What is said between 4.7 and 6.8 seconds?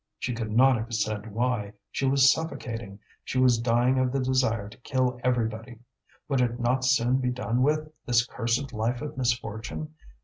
kill everybody. Would it